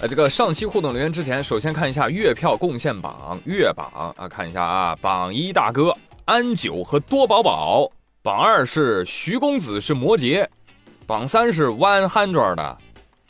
[0.00, 5.92] 呃，这个上期互动留言之前，首先看一下月票贡献榜月榜啊，看一下啊，榜一大哥
[6.24, 7.90] 安九和多宝宝，
[8.22, 10.46] 榜二是徐公子是摩羯，
[11.04, 12.78] 榜三是 One Hundred 的。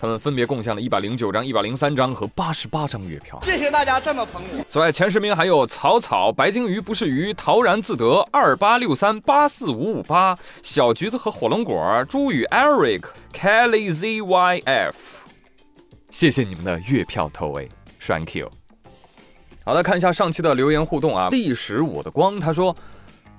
[0.00, 3.38] 他们分别贡献了一百零九张、一百零三张和八十八张月票。
[3.42, 4.64] 谢谢大家这么捧我。
[4.66, 13.02] 此外，前十名还有草草、白鲸鱼不是鱼、陶然自得、二八六三八四五五八、小橘子和火龙果、朱宇、Eric、
[13.34, 14.94] Kelly ZYF。
[16.14, 17.68] 谢谢你们的月票投喂
[17.98, 18.48] ，Thank you。
[19.64, 21.28] 好的，看一下上期的留言互动啊。
[21.30, 22.74] 历史我的光，他说：“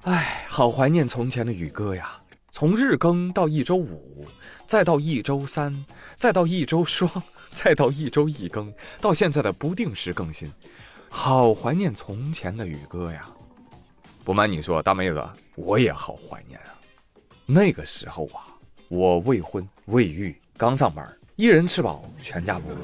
[0.03, 2.19] 哎，好怀念从前的宇哥呀。”
[2.51, 4.25] 从日更到一周五，
[4.67, 7.09] 再到一周三，再到一周双，
[7.49, 10.51] 再到一周一更，到现在的不定时更新，
[11.07, 13.29] 好怀念从前的宇哥呀！
[14.25, 16.75] 不瞒你说，大妹子，我也好怀念啊。
[17.45, 18.43] 那个时候啊，
[18.89, 22.77] 我未婚未育，刚上班，一人吃饱全家不饿。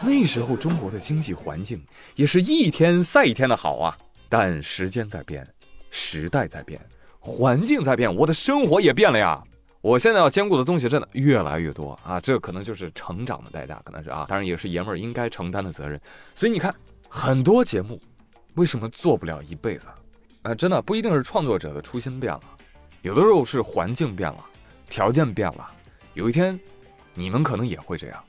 [0.00, 1.82] 那时候中国的经济环境
[2.14, 3.96] 也是一天赛一天的好啊。
[4.28, 5.46] 但时间在变，
[5.90, 6.80] 时代在变。
[7.18, 9.42] 环境在变，我的生活也变了呀。
[9.80, 16.00] 我现在要兼顾的东西真的越来越多啊，这可能就是成长的代价，可能是啊，当然也是爷们儿应该承担的责任。
[16.34, 16.74] 所以你看，
[17.08, 18.00] 很多节目
[18.54, 19.86] 为什么做不了一辈子？
[20.42, 22.42] 啊，真的不一定是创作者的初心变了，
[23.02, 24.44] 有的时候是环境变了，
[24.88, 25.68] 条件变了。
[26.14, 26.58] 有一天，
[27.16, 28.24] 你们可能也会这样。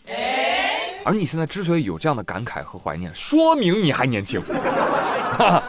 [1.05, 4.41] 而你现在之所以有这样的感慨和怀念，说明你还年轻。
[4.41, 5.63] 哈哈。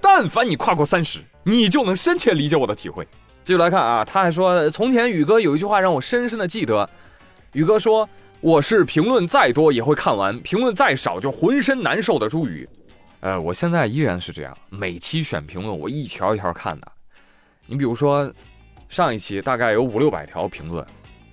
[0.00, 3.06] 但凡你跨过三十，你就能深切理解我的体会。
[3.44, 6.88] 继续来看啊，他还说，从前宇哥有一句话让我深深的记得，
[7.52, 8.08] 宇哥说
[8.40, 12.68] 我是评论再多也会看完，评论再少就浑身难受的朱宇。
[13.20, 16.92] 呃，我现在依然是这样，每期选评论我一条一条看的。
[17.66, 18.32] 你比如说，
[18.88, 20.84] 上一期大概有五六百条评论，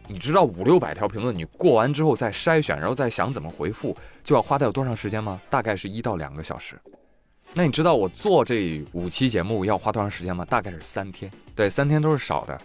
[0.07, 5.39] 你知道五六百条评论你过完之后再筛选，然后再想怎么回复，就要花掉多长时间吗？
[5.49, 6.79] 大概是一到两个小时。
[7.53, 10.45] 那你知道我做这五期节目要花多长时间吗？
[10.45, 11.31] 大概是三天。
[11.55, 12.61] 对，三天都是少的。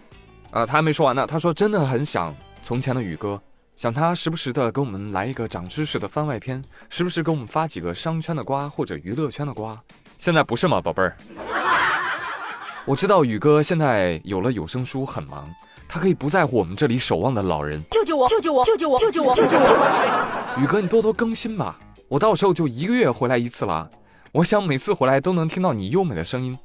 [0.51, 1.25] 啊，他还没说完呢。
[1.27, 3.41] 他说真的很想从前的宇哥，
[3.75, 9.81] 想他时不时的给我们来一个长知识的番外篇，时不时给我们发几个商圈的瓜或者娱乐圈的瓜。
[10.17, 11.17] 现在不是吗，宝贝儿？
[12.85, 15.49] 我知道宇哥现在有了有声书，很忙，
[15.93, 17.79] 他可以不在乎我们这里守望的老人。
[17.91, 18.27] 救救我！
[18.27, 18.65] 救救我！
[18.65, 18.97] 救救我！
[18.97, 19.35] 救救我！
[19.35, 20.59] 救救我！
[20.59, 23.87] 宇哥，你多多更新吧，我到时候就一个月回来一次了。
[24.31, 26.57] 我想每次回来都能听到你优美的声音。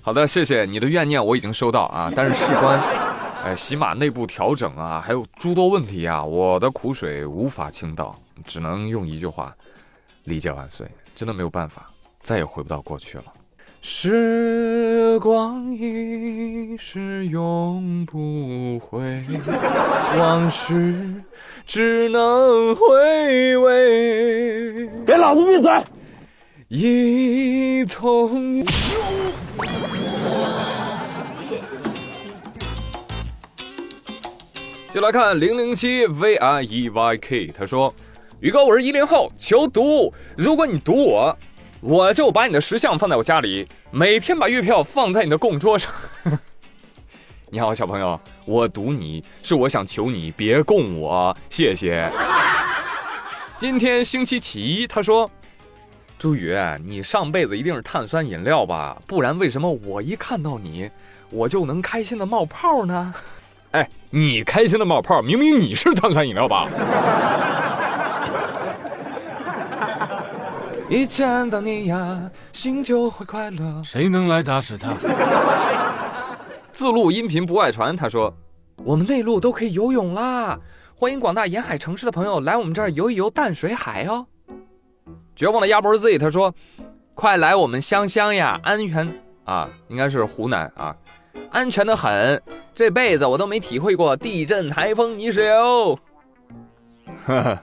[0.00, 2.10] 好的，谢谢你的怨念，我已经收到啊。
[2.16, 2.80] 但是事关，
[3.44, 9.54] 哎，喜马内部调整啊，还有诸多问题啊，我的苦水无法倾倒，只能用一句话：
[10.24, 10.90] 理解万岁。
[11.14, 11.90] 真的没有办法，
[12.22, 13.24] 再也回不到过去了。
[13.82, 19.18] 时光一逝永不回，
[20.18, 20.94] 往事
[21.64, 24.86] 只能回味。
[25.06, 25.82] 给老子闭嘴！
[26.68, 28.62] 一同。
[34.92, 37.94] 就来看零零七 V I E Y K，他说
[38.40, 40.12] ：“宇哥，我是一零后，求读。
[40.36, 41.34] 如果你读我，
[41.80, 45.90] 我就把你的石像放在我家里，每天把月票放在你的供桌上。
[47.52, 52.08] ”你好，小朋友，我赌你是我想求你别供我，谢谢。
[53.56, 54.86] 今天星期七？
[54.86, 55.30] 他说。
[56.18, 56.54] 朱宇，
[56.84, 59.00] 你上辈子一定是碳酸饮料吧？
[59.06, 60.90] 不然为什么我一看到你，
[61.30, 63.14] 我就能开心的冒泡呢？
[63.70, 66.68] 哎，你开心的冒泡，明明你是碳酸饮料吧？
[70.90, 73.80] 一见到你呀，心就会快乐。
[73.84, 74.92] 谁能来打死他？
[76.72, 77.94] 自录音频不外传。
[77.94, 78.34] 他说，
[78.82, 80.58] 我们内陆都可以游泳啦，
[80.96, 84.26] 欢迎广大沿海城市的朋友来我们这儿游一游淡水海哦。
[85.36, 86.52] 绝望的鸭脖 Z 他说
[87.14, 89.08] ：“快来我们湘乡呀，安全
[89.44, 90.96] 啊，应该是湖南啊，
[91.52, 92.42] 安全的很。
[92.74, 95.96] 这辈子我都没体会过地震、台风、泥石流。
[97.26, 97.58] 呵呵，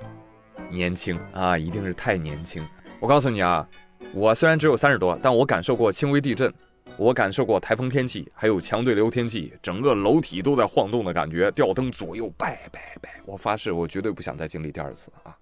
[0.69, 2.65] 年轻啊，一定是太年轻。
[2.99, 3.67] 我告诉你啊，
[4.13, 6.51] 我虽然只有三十多，但我感受过轻微地震，
[6.97, 13.21] 我感受过台风天气，还有强对流天气，整个楼体都在晃动的感觉，吊灯左右拜拜拜。
[13.25, 15.35] 我发誓，我绝对不想再经历第二次啊。”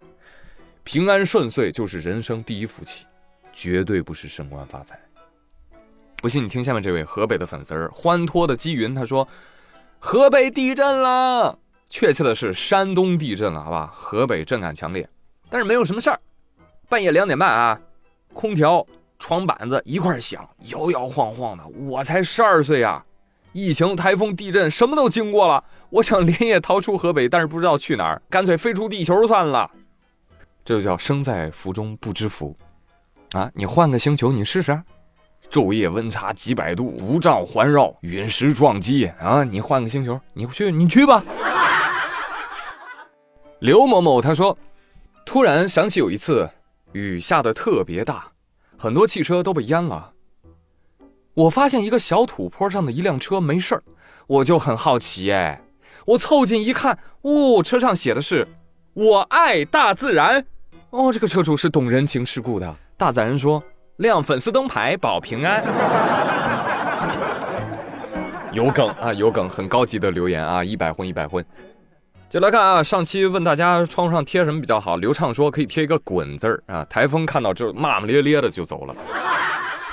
[0.83, 3.05] 平安顺遂就是人生第一福气，
[3.51, 4.99] 绝对不是升官发财。
[6.17, 9.27] 不信你听下面这位河北的粉丝儿欢脱的积云，他说
[9.97, 11.57] ：“河北地震了，
[11.89, 13.89] 确切的是山东地震了，好吧？
[13.93, 15.07] 河北震感强烈，
[15.49, 16.19] 但是没有什么事儿。
[16.95, 17.77] 半夜两点半啊，
[18.33, 18.88] 空调、
[19.19, 21.68] 床板子一块响，摇摇晃晃的。
[21.68, 23.03] 我才十二岁啊，
[23.51, 25.62] 疫情、台风、地震什么都经过了。
[25.89, 29.69] 我想连夜逃出河北，但是不知道去哪儿，干脆飞出地球算了。”
[30.63, 32.56] 这就叫生在福中不知福，
[33.33, 33.51] 啊！
[33.53, 34.81] 你换个星球你试试，
[35.51, 39.44] 昼夜温差几百度，无障环绕，陨石撞击啊！
[39.44, 41.21] 你换个星球，你去你去吧。
[43.59, 44.57] 刘某某他说，
[45.25, 46.50] 突然想起有一次
[46.95, 48.31] 雨下的特别大，
[48.77, 50.13] 很多汽车都被淹了。
[51.33, 53.83] 我发现一个小土坡上的一辆车没事儿，
[54.27, 55.62] 我就很好奇哎，
[56.06, 58.47] 我凑近一看，哦，车上写的是
[58.95, 60.45] “我爱大自然”。
[60.92, 62.75] 哦，这个车主是懂人情世故的。
[62.95, 63.62] 大自然说
[64.00, 65.62] ：“亮粉丝灯牌保平安。
[68.56, 70.63] ”有梗啊，有梗，很高级的留言啊！
[70.63, 71.45] 一百分，一百分。
[72.30, 76.83] 就来看啊，上期问大家窗户上贴什么比较好，刘畅说可以贴一个“滚”字儿啊。
[76.89, 78.95] 台风看到之后骂骂咧咧的就走了。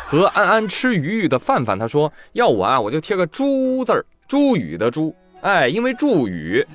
[0.05, 6.67] 和安安吃鱼的范范他说要我啊，我就贴个“朱”字儿，朱雨的“朱”，哎，因为祝雨。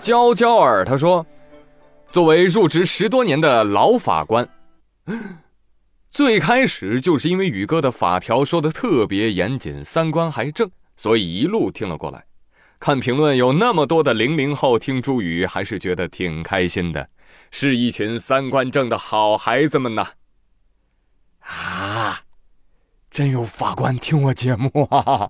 [0.00, 1.24] 娇娇儿他说。
[2.10, 4.48] 作为入职十多年的老法官，
[6.10, 12.24] 最开始就是因为宇哥的法条说的特别严谨，三观还正，所以一路听了过来。
[12.80, 17.06] 看评论有那么多的零零后听朱宇，还是觉得挺开心的，
[17.50, 20.06] 是一群三观正的好孩子们呐！
[21.40, 22.22] 啊，
[23.10, 25.28] 真有法官听我节目啊！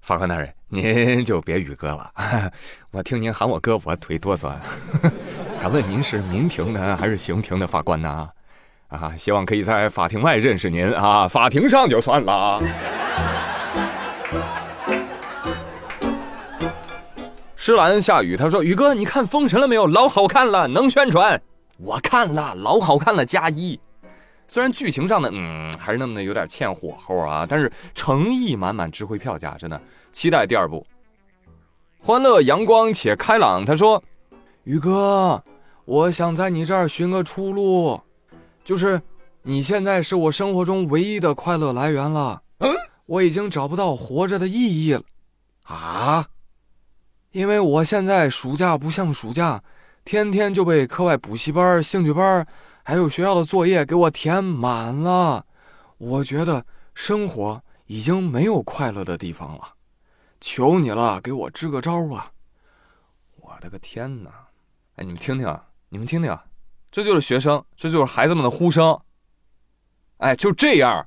[0.00, 2.12] 法官大人，您就别宇哥了，
[2.90, 4.52] 我听您喊我哥，我腿哆嗦。
[5.62, 8.28] 敢问您是民庭的还是刑庭的法官呢？
[8.88, 12.60] 啊，希望可以在法庭外认识您啊，法庭上就算了。
[17.66, 19.88] 诗兰下雨，他说：“宇哥，你看《封神》了没有？
[19.88, 21.42] 老好看了，能宣传。
[21.78, 23.76] 我看了，老好看了，加一。
[24.46, 29.80] 虽然剧情上的嗯还是那么的有点欠火候啊，但是诚意满满，值回票价，真的
[30.12, 30.86] 期待第二部。
[31.98, 34.00] 欢乐阳光且开朗，他说。”
[34.62, 35.42] 宇哥，
[35.86, 38.00] 我想在你这儿寻个出路，
[38.64, 39.02] 就是
[39.42, 42.40] 你现在是我生活中唯一的快乐来源了。
[42.58, 42.72] 嗯，
[43.06, 45.02] 我已经找不到活着的意义了。
[45.64, 46.24] 啊？
[47.36, 49.62] 因为我现在暑假不像暑假，
[50.06, 52.46] 天天就被课外补习班、兴趣班，
[52.82, 55.44] 还有学校的作业给我填满了。
[55.98, 59.74] 我觉得生活已经没有快乐的地方了。
[60.40, 62.32] 求你了，给我支个招吧！
[63.42, 64.30] 我的个天哪！
[64.94, 65.60] 哎，你们听听，
[65.90, 66.34] 你们听听，
[66.90, 68.98] 这就是学生，这就是孩子们的呼声。
[70.16, 71.06] 哎，就这样，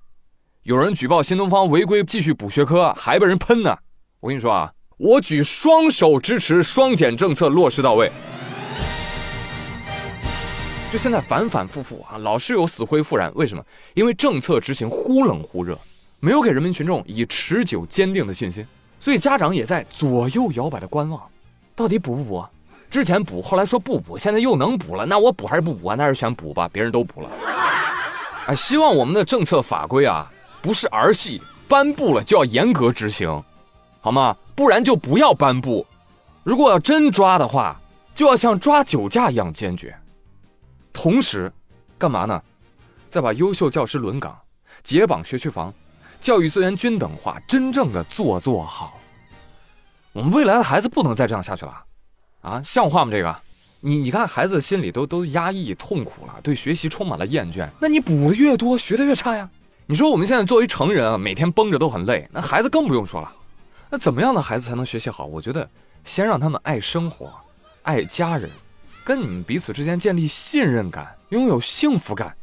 [0.62, 3.76] 有人举报新东方违规继续补学科，还被人喷呢。
[4.20, 8.12] 我跟你说啊，我举双手支持双减政策落实到位。
[10.92, 13.64] 就现在反反复复啊，老是有死灰复燃，为什么？
[13.94, 15.80] 因为政策执行忽冷忽热，
[16.20, 18.68] 没有给人民群众以持久坚定的信心，
[19.00, 21.22] 所以家长也在左右摇摆的观望，
[21.78, 22.46] 到底补不补？
[22.90, 25.96] 之前补，后来说不补，现在又能补了，那我补还是不补啊？
[25.98, 27.30] 那是选补吧，别人都补了。
[28.48, 30.30] 哎，希望我们的政策法规啊，
[30.62, 33.42] 不是儿戏，颁布了就要严格执行，
[34.02, 34.36] 好吗？
[34.56, 35.86] 不然就不要颁布。
[36.44, 37.80] 如果要真抓的话，
[38.16, 39.96] 就要像抓酒驾一样坚决。
[40.92, 41.52] 同时，
[41.98, 42.42] 干嘛呢？
[43.10, 44.38] 再把优秀教师轮岗、
[44.84, 45.74] 解绑学区房、
[46.22, 49.00] 教育资源均等化，真正的做做好。
[50.12, 51.84] 我们未来的孩子不能再这样下去了。
[52.42, 53.12] 啊，像话吗？
[53.12, 53.36] 这个，
[53.82, 57.68] 你你看，孩子心里都都压抑、痛苦了，对学习充满了厌倦。
[57.80, 59.50] 那你补的越多，学的越差呀。
[59.86, 63.32] 你说我们现在作为成人啊，每天绷着都很累，那孩子更不用说了。
[63.90, 65.26] 那怎么样的孩子才能学习好？
[65.26, 65.68] 我觉得，
[66.06, 67.34] 先让他们爱生活，
[67.82, 68.50] 爱家人，
[69.04, 72.36] 跟你们彼此之间建立信任感，拥有幸福感，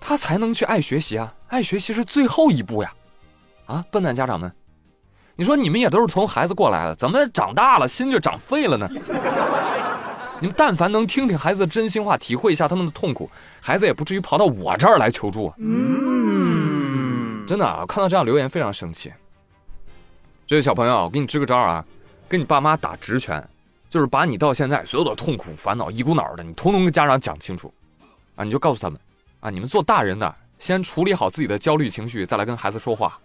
[0.00, 1.34] 他才能去爱学习啊。
[1.48, 2.92] 爱学习是最后一步呀。
[3.66, 4.50] 啊，笨蛋家长们。
[5.36, 8.88] 你说你们也都是从孩子过来的，怎么长大了心就长废了呢？
[10.40, 13.30] 你们但凡能听听孩子的真心话，体会一下他们的痛苦，
[13.60, 15.52] 孩子也不至于跑到我这儿来求助。
[15.58, 19.12] 嗯，真的啊，看到这样留言非常生气。
[20.54, 21.84] 这位小朋友，我给你支个招啊，
[22.28, 23.44] 跟你爸妈打直拳，
[23.90, 27.74] 就是把你到现在所有的痛苦烦恼一股脑的，你通通跟家长讲清楚，
[28.36, 28.96] 啊，你就告诉他们，
[29.40, 33.18] 啊，你们做大人的先处理好自己的焦虑情绪，再来跟孩子说话。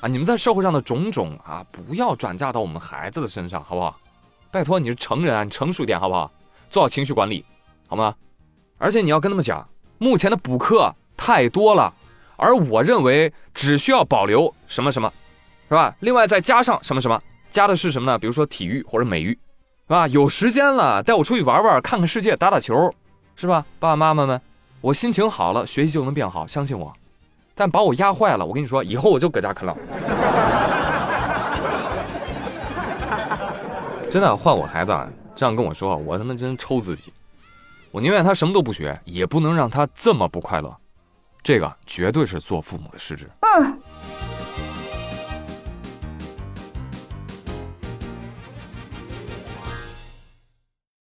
[0.00, 0.08] 啊！
[0.08, 4.00] 你们在社会上的种种啊，不要转嫁到我们孩子的身上，好不好？
[4.50, 6.32] 拜托，你是成人啊，你成熟一点，好不好？
[6.70, 7.44] 做好情绪管理，
[7.88, 8.14] 好吗？
[8.78, 9.68] 而且你要跟他们讲，
[9.98, 11.92] 目前的补课太多了，
[12.36, 15.12] 而我认为只需要保留什么什么，
[15.68, 15.94] 是吧？
[16.00, 18.18] 另外再加上什么什么，加的是什么呢？
[18.18, 19.38] 比如说体育或者美育，是
[19.88, 20.06] 吧？
[20.08, 22.94] 有时间了，带我出去玩玩，看看世界，打打球，
[23.36, 23.64] 是吧？
[23.78, 24.40] 爸爸妈妈们，
[24.80, 26.92] 我心情好了，学习就能变好，相信我。
[27.54, 29.76] 但把我压坏了，我跟你说，以后我就搁家啃老。
[34.10, 37.12] 真的换我孩子啊，这样跟我说，我他妈真抽自己。
[37.90, 40.76] 我宁愿他什么都不学，也不能让他这么不快乐。
[41.42, 43.28] 这个绝对是做父母的失职。
[43.40, 43.80] 嗯。